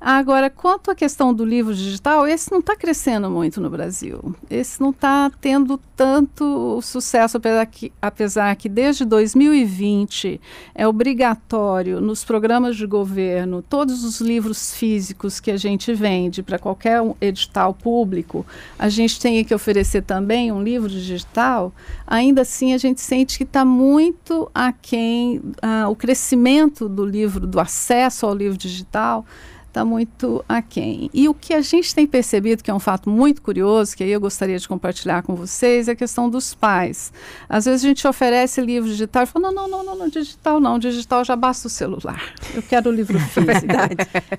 Agora, 0.00 0.48
quanto 0.48 0.90
à 0.90 0.94
questão 0.94 1.34
do 1.34 1.44
livro 1.44 1.74
digital, 1.74 2.26
esse 2.26 2.50
não 2.50 2.60
está 2.60 2.74
crescendo 2.74 3.28
muito 3.28 3.60
no 3.60 3.68
Brasil. 3.68 4.34
Esse 4.48 4.80
não 4.80 4.90
está 4.90 5.30
tendo 5.42 5.78
tanto 5.94 6.80
sucesso, 6.80 7.36
apesar 7.36 7.66
que, 7.66 7.92
apesar 8.00 8.56
que 8.56 8.66
desde 8.66 9.04
2020 9.04 10.40
é 10.74 10.88
obrigatório 10.88 12.00
nos 12.00 12.24
programas 12.24 12.78
de 12.78 12.86
governo 12.86 13.60
todos 13.60 14.02
os 14.02 14.22
livros 14.22 14.74
físicos 14.74 15.38
que 15.38 15.50
a 15.50 15.58
gente 15.58 15.92
vende 15.92 16.42
para 16.42 16.58
qualquer 16.58 17.02
edital 17.20 17.74
público, 17.74 18.46
a 18.78 18.88
gente 18.88 19.20
tem 19.20 19.44
que 19.44 19.54
oferecer 19.54 20.00
também 20.00 20.50
um 20.50 20.62
livro 20.62 20.88
digital. 20.88 21.74
Ainda 22.06 22.40
assim, 22.40 22.72
a 22.72 22.78
gente 22.78 23.02
sente 23.02 23.36
que 23.36 23.44
está 23.44 23.66
muito 23.66 24.50
aquém 24.54 25.42
uh, 25.62 25.90
o 25.90 25.94
crescimento 25.94 26.88
do 26.88 27.04
livro, 27.04 27.46
do 27.46 27.60
acesso 27.60 28.24
ao 28.24 28.34
livro 28.34 28.56
digital 28.56 29.26
está 29.70 29.84
muito 29.84 30.44
aquém. 30.48 31.08
E 31.14 31.28
o 31.28 31.34
que 31.34 31.54
a 31.54 31.60
gente 31.60 31.94
tem 31.94 32.06
percebido, 32.06 32.62
que 32.62 32.70
é 32.70 32.74
um 32.74 32.80
fato 32.80 33.08
muito 33.08 33.40
curioso, 33.40 33.96
que 33.96 34.04
aí 34.04 34.10
eu 34.10 34.20
gostaria 34.20 34.58
de 34.58 34.68
compartilhar 34.68 35.22
com 35.22 35.34
vocês, 35.34 35.88
é 35.88 35.92
a 35.92 35.96
questão 35.96 36.28
dos 36.28 36.54
pais. 36.54 37.12
Às 37.48 37.64
vezes 37.64 37.84
a 37.84 37.88
gente 37.88 38.06
oferece 38.06 38.60
livro 38.60 38.88
digital 38.88 39.22
e 39.22 39.26
fala, 39.26 39.50
não, 39.52 39.68
não, 39.68 39.84
não, 39.84 39.96
não, 39.96 40.08
digital 40.08 40.60
não, 40.60 40.78
digital 40.78 41.24
já 41.24 41.36
basta 41.36 41.68
o 41.68 41.70
celular. 41.70 42.22
Eu 42.54 42.62
quero 42.62 42.90
o 42.90 42.92
livro 42.92 43.18
físico. 43.30 43.72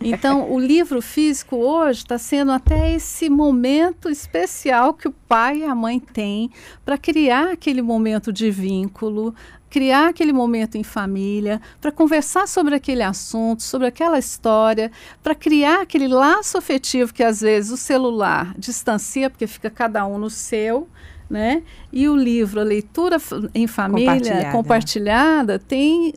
então, 0.02 0.52
o 0.52 0.60
livro 0.60 1.02
físico 1.02 1.56
hoje 1.56 2.00
está 2.00 2.18
sendo 2.18 2.52
até 2.52 2.94
esse 2.94 3.30
momento 3.30 4.10
especial 4.10 4.94
que 4.94 5.08
o 5.08 5.12
pai 5.12 5.60
e 5.60 5.64
a 5.64 5.74
mãe 5.74 6.00
têm 6.00 6.52
para 6.84 6.98
criar 6.98 7.52
aquele 7.52 7.82
momento 7.82 8.34
de 8.34 8.52
vínculo, 8.52 9.34
criar 9.72 10.10
aquele 10.10 10.34
momento 10.34 10.76
em 10.76 10.84
família, 10.84 11.62
para 11.80 11.94
conversar 11.94 12.46
sobre 12.46 12.76
aquele 12.76 13.02
assunto, 13.02 13.64
sobre 13.64 13.88
aquela 13.88 14.20
história, 14.20 14.92
para 15.24 15.34
criar 15.34 15.82
aquele 15.82 16.10
laço 16.10 16.58
afetivo 16.58 17.14
que 17.14 17.24
às 17.24 17.40
vezes 17.40 17.72
o 17.72 17.78
celular 17.78 18.54
distancia, 18.58 19.30
porque 19.30 19.48
fica 19.48 19.70
cada 19.70 20.06
um 20.06 20.18
no 20.18 20.30
seu. 20.30 20.90
Né? 21.32 21.64
E 21.94 22.10
o 22.10 22.16
livro, 22.16 22.60
a 22.60 22.64
leitura 22.64 23.16
em 23.56 23.66
família 23.66 24.12
compartilhada, 24.12 24.52
compartilhada 24.52 25.60
tem 25.60 26.14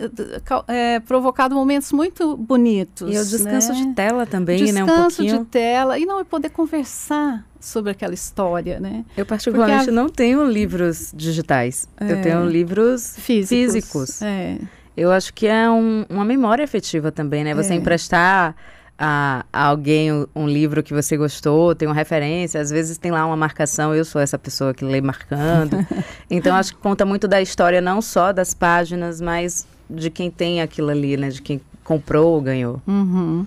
é, 0.66 0.98
provocado 0.98 1.54
momentos 1.54 1.92
muito 1.92 2.36
bonitos. 2.36 3.14
E 3.14 3.16
o 3.16 3.24
descanso 3.24 3.72
né? 3.72 3.80
de 3.80 3.94
tela 3.94 4.26
também, 4.26 4.58
descanso 4.58 4.86
né? 4.86 4.92
Um 4.92 5.02
pouquinho. 5.02 5.38
de 5.38 5.44
tela 5.44 5.98
e 6.00 6.04
não 6.04 6.24
poder 6.24 6.50
conversar 6.50 7.46
sobre 7.60 7.92
aquela 7.92 8.12
história, 8.12 8.80
né? 8.80 9.04
Eu 9.16 9.24
particularmente 9.24 9.88
a... 9.88 9.92
não 9.92 10.08
tenho 10.08 10.44
livros 10.44 11.12
digitais. 11.14 11.88
É. 11.98 12.10
Eu 12.10 12.22
tenho 12.22 12.44
livros 12.46 13.14
físicos. 13.16 13.74
físicos. 13.74 14.22
É. 14.22 14.58
Eu 14.96 15.10
acho 15.10 15.32
que 15.32 15.46
é 15.46 15.70
um, 15.70 16.04
uma 16.08 16.24
memória 16.24 16.64
afetiva 16.64 17.12
também, 17.12 17.44
né? 17.44 17.54
Você 17.54 17.72
é. 17.72 17.76
emprestar 17.76 18.54
a, 18.98 19.44
a, 19.52 19.66
alguém 19.66 20.10
um, 20.34 20.46
livro 20.46 20.82
que 20.82 20.94
você 20.94 21.16
gostou, 21.16 21.74
tem 21.74 21.88
uma 21.88 21.94
referência, 21.94 22.60
às 22.60 22.70
vezes 22.70 22.96
tem 22.96 23.10
lá 23.10 23.26
uma 23.26 23.36
marcação, 23.36 23.94
eu 23.94 24.04
sou 24.04 24.20
essa 24.20 24.38
pessoa 24.38 24.72
que 24.72 24.84
lê 24.84 25.00
marcando. 25.00 25.84
então 26.30 26.54
acho 26.54 26.74
que 26.74 26.80
conta 26.80 27.04
muito 27.04 27.26
da 27.26 27.42
história, 27.42 27.80
não 27.80 28.00
só 28.00 28.32
das 28.32 28.54
páginas, 28.54 29.20
mas 29.20 29.66
de 29.90 30.10
quem 30.10 30.30
tem 30.30 30.62
aquilo 30.62 30.90
ali, 30.90 31.16
né? 31.16 31.28
De 31.28 31.42
quem 31.42 31.60
comprou 31.82 32.34
ou 32.34 32.40
ganhou. 32.40 32.80
Uhum. 32.86 33.46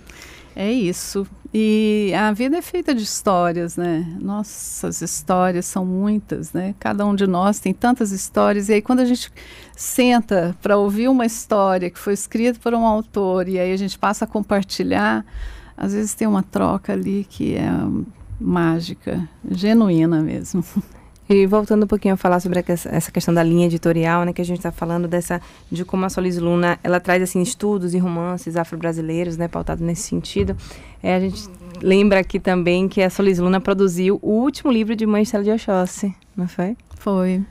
É 0.59 0.71
isso. 0.71 1.27
E 1.53 2.11
a 2.17 2.31
vida 2.31 2.57
é 2.57 2.63
feita 2.63 2.95
de 2.95 3.03
histórias, 3.03 3.77
né? 3.77 4.17
Nossas 4.19 5.03
histórias 5.03 5.67
são 5.67 5.85
muitas, 5.85 6.51
né? 6.51 6.73
Cada 6.79 7.05
um 7.05 7.13
de 7.13 7.27
nós 7.27 7.59
tem 7.59 7.75
tantas 7.75 8.11
histórias. 8.11 8.67
E 8.67 8.73
aí, 8.73 8.81
quando 8.81 9.01
a 9.01 9.05
gente 9.05 9.31
senta 9.75 10.57
para 10.59 10.75
ouvir 10.75 11.09
uma 11.09 11.27
história 11.27 11.91
que 11.91 11.99
foi 11.99 12.13
escrita 12.13 12.59
por 12.59 12.73
um 12.73 12.87
autor 12.87 13.47
e 13.47 13.59
aí 13.59 13.71
a 13.71 13.77
gente 13.77 13.99
passa 13.99 14.25
a 14.25 14.27
compartilhar, 14.27 15.23
às 15.77 15.93
vezes 15.93 16.15
tem 16.15 16.27
uma 16.27 16.41
troca 16.41 16.91
ali 16.91 17.23
que 17.29 17.53
é 17.53 17.69
mágica, 18.41 19.29
genuína 19.47 20.23
mesmo. 20.23 20.63
E 21.29 21.45
voltando 21.45 21.83
um 21.83 21.87
pouquinho 21.87 22.13
a 22.13 22.17
falar 22.17 22.39
sobre 22.39 22.63
essa 22.67 23.11
questão 23.11 23.33
da 23.33 23.43
linha 23.43 23.65
editorial, 23.65 24.23
né, 24.23 24.31
que 24.31 24.41
a 24.41 24.45
gente 24.45 24.57
está 24.57 24.71
falando 24.71 25.07
dessa 25.07 25.41
de 25.69 25.83
como 25.83 26.05
a 26.05 26.09
Solis 26.09 26.37
Luna 26.37 26.79
ela 26.81 27.01
traz 27.01 27.21
assim 27.21 27.41
estudos 27.41 27.93
e 27.93 27.97
romances 27.97 28.55
afro-brasileiros, 28.55 29.35
né, 29.35 29.47
pautado 29.47 29.83
nesse 29.83 30.03
sentido. 30.03 30.55
É, 31.03 31.15
a 31.15 31.19
gente 31.19 31.49
lembra 31.81 32.21
aqui 32.21 32.39
também 32.39 32.87
que 32.87 33.01
a 33.01 33.09
Solis 33.09 33.39
Luna 33.39 33.59
produziu 33.59 34.19
o 34.21 34.31
último 34.31 34.71
livro 34.71 34.95
de 34.95 35.05
Estela 35.05 35.43
de 35.43 35.51
Oxóssi, 35.51 36.15
não 36.35 36.47
foi? 36.47 36.77
Foi. 36.95 37.43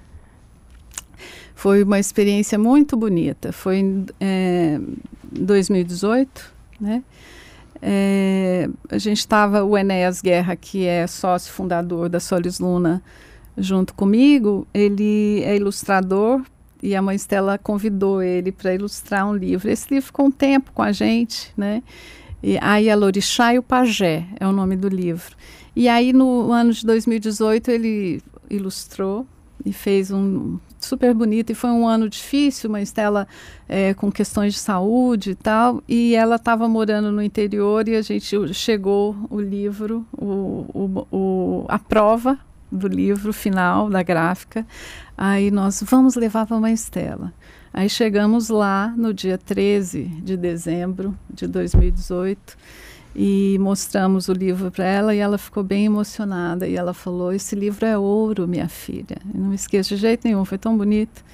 Foi 1.55 1.83
uma 1.83 1.99
experiência 1.99 2.59
muito 2.59 2.97
bonita. 2.97 3.53
Foi 3.53 3.79
em 3.79 4.07
é, 4.21 4.79
2018, 5.33 6.55
né? 6.81 7.03
É, 7.81 8.69
a 8.91 8.99
gente 8.99 9.19
estava, 9.19 9.65
o 9.65 9.77
Enéas 9.77 10.21
Guerra, 10.21 10.57
que 10.57 10.87
é 10.87 11.07
sócio 11.07 11.53
fundador 11.53 12.09
da 12.09 12.21
Solis 12.21 12.59
Luna, 12.59 13.03
junto 13.57 13.95
comigo, 13.95 14.67
ele 14.73 15.43
é 15.43 15.57
ilustrador 15.57 16.43
e 16.83 16.95
a 16.95 17.03
mãe 17.03 17.17
Estela 17.17 17.59
convidou 17.59 18.23
ele 18.23 18.53
para 18.53 18.75
ilustrar 18.75 19.27
um 19.29 19.35
livro. 19.35 19.71
Esse 19.71 19.95
livro 19.95 20.07
ficou 20.07 20.27
um 20.27 20.31
tempo 20.31 20.71
com 20.73 20.83
a 20.83 20.93
gente, 20.93 21.53
né? 21.57 21.83
E 22.43 22.59
aí 22.61 22.91
a 22.91 22.95
Lorixá 22.95 23.55
e 23.55 23.59
o 23.59 23.63
Pajé 23.63 24.27
é 24.39 24.47
o 24.47 24.53
nome 24.53 24.77
do 24.77 24.89
livro. 24.89 25.35
E 25.75 25.89
aí 25.89 26.13
no 26.13 26.53
ano 26.53 26.73
de 26.73 26.85
2018 26.85 27.71
ele 27.71 28.23
ilustrou 28.49 29.27
e 29.65 29.73
fez 29.73 30.11
um 30.11 30.59
super 30.79 31.13
bonito 31.13 31.51
e 31.51 31.55
foi 31.55 31.71
um 31.71 31.89
ano 31.89 32.09
difícil, 32.09 32.69
uma 32.69 32.81
Estela 32.81 33.27
é, 33.69 33.93
com 33.95 34.13
questões 34.13 34.53
de 34.53 34.61
saúde 34.61 35.31
e 35.31 35.35
tal 35.35 35.83
e 35.89 36.15
ela 36.15 36.37
estava 36.37 36.69
morando 36.69 37.11
no 37.11 37.23
interior 37.23 37.89
e 37.89 37.97
a 37.97 38.03
gente 38.03 38.55
chegou 38.55 39.17
o 39.29 39.41
livro, 39.41 40.07
o, 40.17 40.67
o, 40.73 41.07
o, 41.11 41.65
a 41.67 41.79
prova 41.79 42.39
do 42.71 42.89
livro 42.89 43.33
final 43.33 43.89
da 43.89 44.03
gráfica. 44.03 44.67
Aí 45.17 45.51
nós 45.51 45.83
vamos 45.87 46.15
levar 46.15 46.47
para 46.47 46.57
uma 46.57 46.71
Estela. 46.71 47.33
Aí 47.73 47.89
chegamos 47.89 48.49
lá 48.49 48.93
no 48.97 49.13
dia 49.13 49.37
13 49.37 50.05
de 50.05 50.37
dezembro 50.37 51.17
de 51.33 51.47
2018 51.47 52.57
e 53.15 53.59
mostramos 53.61 54.29
o 54.29 54.33
livro 54.33 54.71
para 54.71 54.85
ela 54.85 55.15
e 55.15 55.19
ela 55.19 55.39
ficou 55.39 55.63
bem 55.63 55.87
emocionada 55.87 56.67
e 56.67 56.77
ela 56.77 56.93
falou: 56.93 57.33
"Esse 57.33 57.55
livro 57.55 57.85
é 57.87 57.97
ouro, 57.97 58.47
minha 58.47 58.69
filha". 58.69 59.19
Eu 59.35 59.41
não 59.41 59.49
me 59.51 59.55
esqueço 59.55 59.95
de 59.95 60.01
jeito 60.01 60.27
nenhum, 60.27 60.45
foi 60.45 60.59
tão 60.59 60.77
bonito. 60.77 61.25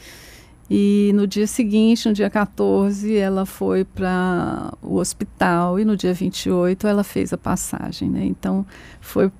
E 0.70 1.10
no 1.14 1.26
dia 1.26 1.46
seguinte, 1.46 2.08
no 2.08 2.14
dia 2.14 2.30
14, 2.30 3.14
ela 3.14 3.44
foi 3.44 3.84
para 3.84 4.72
o 4.80 4.96
hospital 4.96 5.78
e 5.78 5.84
no 5.84 5.96
dia 5.96 6.14
28 6.14 6.86
ela 6.86 7.04
fez 7.04 7.32
a 7.32 7.36
passagem, 7.36 8.08
né? 8.08 8.24
Então 8.24 8.64
foi 9.00 9.30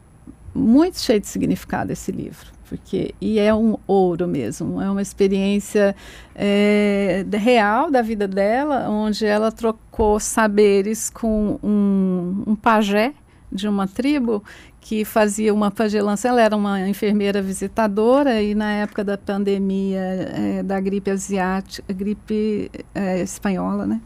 muito 0.55 0.99
cheio 1.01 1.21
de 1.21 1.27
significado 1.27 1.93
esse 1.93 2.13
livro, 2.13 2.47
porque 2.69 3.15
e 3.21 3.39
é 3.39 3.55
um 3.55 3.77
ouro 3.87 4.27
mesmo, 4.27 4.81
é 4.81 4.91
uma 4.91 5.03
experiência 5.03 5.95
é, 6.35 7.25
real 7.33 7.91
da 7.91 8.03
vida 8.03 8.29
dela, 8.29 8.89
onde 8.89 9.25
ela 9.25 9.51
trocou 9.51 10.19
saberes 10.21 11.11
com 11.11 11.59
um, 11.63 12.45
um 12.47 12.55
pajé 12.55 13.15
de 13.51 13.69
uma 13.69 13.87
tribo 13.87 14.43
que 14.81 15.05
fazia 15.05 15.55
uma 15.55 15.71
pagelança. 15.71 16.29
Ela 16.29 16.43
era 16.43 16.57
uma 16.57 16.89
enfermeira 16.89 17.41
visitadora 17.41 18.43
e 18.43 18.55
na 18.55 18.73
época 18.73 19.05
da 19.05 19.17
pandemia 19.17 20.01
é, 20.01 20.63
da 20.63 20.81
gripe 20.81 21.11
asiática, 21.11 21.93
gripe 21.93 22.71
é, 22.95 23.23
espanhola, 23.23 23.87
né? 23.87 24.01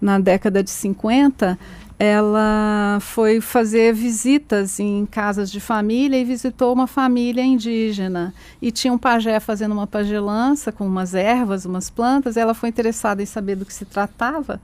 Na 0.00 0.18
década 0.18 0.62
de 0.64 0.70
50, 0.70 1.58
ela 2.04 2.98
foi 3.00 3.40
fazer 3.40 3.94
visitas 3.94 4.80
em 4.80 5.06
casas 5.06 5.48
de 5.52 5.60
família 5.60 6.18
e 6.18 6.24
visitou 6.24 6.72
uma 6.72 6.88
família 6.88 7.44
indígena. 7.44 8.34
E 8.60 8.72
tinha 8.72 8.92
um 8.92 8.98
pajé 8.98 9.38
fazendo 9.38 9.70
uma 9.70 9.86
pagelança 9.86 10.72
com 10.72 10.84
umas 10.84 11.14
ervas, 11.14 11.64
umas 11.64 11.90
plantas. 11.90 12.36
Ela 12.36 12.54
foi 12.54 12.70
interessada 12.70 13.22
em 13.22 13.26
saber 13.26 13.54
do 13.54 13.64
que 13.64 13.72
se 13.72 13.84
tratava 13.84 14.60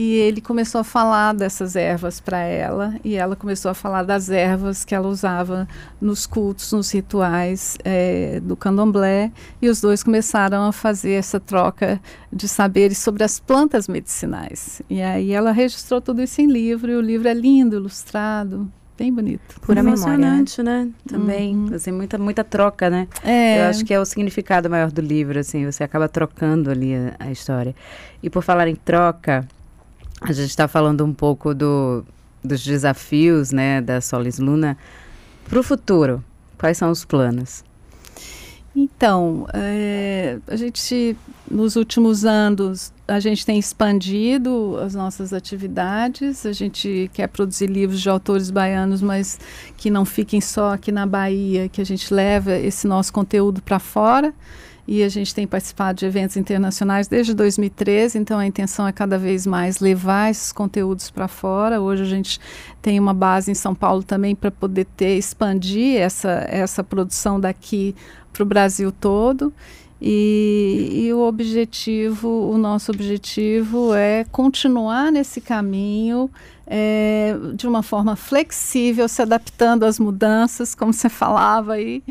e 0.00 0.14
ele 0.14 0.40
começou 0.40 0.80
a 0.80 0.84
falar 0.84 1.34
dessas 1.34 1.76
ervas 1.76 2.20
para 2.20 2.38
ela, 2.38 2.94
e 3.04 3.16
ela 3.16 3.36
começou 3.36 3.70
a 3.70 3.74
falar 3.74 4.02
das 4.02 4.30
ervas 4.30 4.82
que 4.82 4.94
ela 4.94 5.06
usava 5.06 5.68
nos 6.00 6.26
cultos, 6.26 6.72
nos 6.72 6.90
rituais 6.90 7.76
é, 7.84 8.40
do 8.40 8.56
candomblé, 8.56 9.30
e 9.60 9.68
os 9.68 9.78
dois 9.78 10.02
começaram 10.02 10.66
a 10.66 10.72
fazer 10.72 11.12
essa 11.12 11.38
troca 11.38 12.00
de 12.32 12.48
saberes 12.48 12.96
sobre 12.96 13.24
as 13.24 13.38
plantas 13.38 13.88
medicinais. 13.88 14.80
E 14.88 15.02
aí 15.02 15.32
ela 15.32 15.52
registrou 15.52 16.00
tudo 16.00 16.22
isso 16.22 16.40
em 16.40 16.46
livro, 16.46 16.90
e 16.90 16.96
o 16.96 17.00
livro 17.02 17.28
é 17.28 17.34
lindo, 17.34 17.76
ilustrado, 17.76 18.72
bem 18.96 19.12
bonito. 19.12 19.60
Pura 19.60 19.80
emocionante, 19.80 20.62
memória, 20.62 20.86
né? 20.86 20.92
Também, 21.06 21.54
uhum. 21.54 21.74
assim, 21.74 21.92
muita, 21.92 22.16
muita 22.16 22.42
troca, 22.42 22.88
né? 22.88 23.06
É. 23.22 23.60
Eu 23.60 23.64
acho 23.68 23.84
que 23.84 23.92
é 23.92 24.00
o 24.00 24.06
significado 24.06 24.70
maior 24.70 24.90
do 24.90 25.02
livro, 25.02 25.38
assim, 25.38 25.66
você 25.66 25.84
acaba 25.84 26.08
trocando 26.08 26.70
ali 26.70 26.94
a, 26.94 27.16
a 27.18 27.30
história. 27.30 27.74
E 28.22 28.30
por 28.30 28.42
falar 28.42 28.66
em 28.66 28.74
troca, 28.74 29.46
a 30.20 30.32
gente 30.32 30.50
está 30.50 30.68
falando 30.68 31.04
um 31.04 31.12
pouco 31.12 31.54
do, 31.54 32.04
dos 32.44 32.62
desafios 32.62 33.52
né, 33.52 33.80
da 33.80 34.00
Solis 34.00 34.38
Luna. 34.38 34.76
Para 35.48 35.58
o 35.58 35.62
futuro, 35.62 36.22
quais 36.58 36.76
são 36.76 36.90
os 36.90 37.04
planos? 37.04 37.64
Então, 38.74 39.48
é, 39.52 40.38
a 40.46 40.54
gente, 40.54 41.16
nos 41.50 41.74
últimos 41.74 42.24
anos, 42.24 42.92
a 43.08 43.18
gente 43.18 43.44
tem 43.44 43.58
expandido 43.58 44.78
as 44.80 44.94
nossas 44.94 45.32
atividades. 45.32 46.46
A 46.46 46.52
gente 46.52 47.10
quer 47.12 47.26
produzir 47.26 47.66
livros 47.66 48.00
de 48.00 48.08
autores 48.08 48.50
baianos, 48.50 49.02
mas 49.02 49.40
que 49.76 49.90
não 49.90 50.04
fiquem 50.04 50.40
só 50.40 50.74
aqui 50.74 50.92
na 50.92 51.04
Bahia, 51.04 51.68
que 51.68 51.80
a 51.80 51.84
gente 51.84 52.14
leva 52.14 52.56
esse 52.56 52.86
nosso 52.86 53.12
conteúdo 53.12 53.60
para 53.60 53.80
fora 53.80 54.32
e 54.90 55.04
a 55.04 55.08
gente 55.08 55.32
tem 55.32 55.46
participado 55.46 56.00
de 56.00 56.04
eventos 56.04 56.36
internacionais 56.36 57.06
desde 57.06 57.32
2013, 57.32 58.18
então 58.18 58.40
a 58.40 58.44
intenção 58.44 58.88
é 58.88 58.92
cada 58.92 59.16
vez 59.16 59.46
mais 59.46 59.78
levar 59.78 60.32
esses 60.32 60.50
conteúdos 60.50 61.12
para 61.12 61.28
fora. 61.28 61.80
Hoje 61.80 62.02
a 62.02 62.06
gente 62.06 62.40
tem 62.82 62.98
uma 62.98 63.14
base 63.14 63.52
em 63.52 63.54
São 63.54 63.72
Paulo 63.72 64.02
também 64.02 64.34
para 64.34 64.50
poder 64.50 64.86
ter, 64.96 65.16
expandir 65.16 65.96
essa, 66.00 66.44
essa 66.48 66.82
produção 66.82 67.38
daqui 67.38 67.94
para 68.32 68.42
o 68.42 68.46
Brasil 68.46 68.90
todo. 68.90 69.52
E, 70.02 71.04
e, 71.04 71.12
o 71.12 71.20
objetivo, 71.20 72.50
o 72.50 72.58
nosso 72.58 72.90
objetivo 72.90 73.94
é 73.94 74.24
continuar 74.24 75.12
nesse 75.12 75.40
caminho 75.40 76.28
é, 76.66 77.36
de 77.54 77.68
uma 77.68 77.82
forma 77.82 78.16
flexível, 78.16 79.06
se 79.06 79.22
adaptando 79.22 79.84
às 79.84 80.00
mudanças, 80.00 80.74
como 80.74 80.92
você 80.92 81.08
falava 81.08 81.74
aí, 81.74 82.02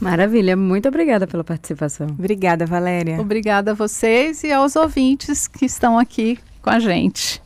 Maravilha, 0.00 0.56
muito 0.56 0.88
obrigada 0.88 1.26
pela 1.26 1.44
participação. 1.44 2.06
Obrigada, 2.06 2.64
Valéria. 2.64 3.20
Obrigada 3.20 3.72
a 3.72 3.74
vocês 3.74 4.42
e 4.44 4.50
aos 4.50 4.76
ouvintes 4.76 5.46
que 5.46 5.66
estão 5.66 5.98
aqui 5.98 6.38
com 6.62 6.70
a 6.70 6.78
gente. 6.78 7.43